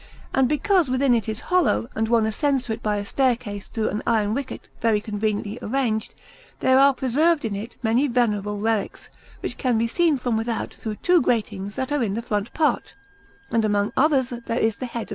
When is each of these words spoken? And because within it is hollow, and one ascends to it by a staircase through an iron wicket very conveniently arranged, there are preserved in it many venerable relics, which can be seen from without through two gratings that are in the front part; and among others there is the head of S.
And 0.33 0.49
because 0.49 0.89
within 0.89 1.13
it 1.13 1.29
is 1.29 1.41
hollow, 1.41 1.87
and 1.93 2.07
one 2.07 2.25
ascends 2.25 2.63
to 2.63 2.73
it 2.73 2.81
by 2.81 2.95
a 2.97 3.05
staircase 3.05 3.67
through 3.67 3.89
an 3.89 4.01
iron 4.07 4.33
wicket 4.33 4.67
very 4.81 4.99
conveniently 4.99 5.59
arranged, 5.61 6.15
there 6.59 6.79
are 6.79 6.91
preserved 6.91 7.45
in 7.45 7.55
it 7.55 7.75
many 7.83 8.07
venerable 8.07 8.57
relics, 8.59 9.11
which 9.41 9.59
can 9.59 9.77
be 9.77 9.87
seen 9.87 10.17
from 10.17 10.37
without 10.37 10.73
through 10.73 10.95
two 10.95 11.21
gratings 11.21 11.75
that 11.75 11.91
are 11.91 12.01
in 12.01 12.15
the 12.15 12.23
front 12.23 12.51
part; 12.55 12.95
and 13.51 13.63
among 13.63 13.93
others 13.95 14.31
there 14.31 14.57
is 14.57 14.77
the 14.77 14.87
head 14.87 15.03
of 15.09 15.09
S. 15.09 15.09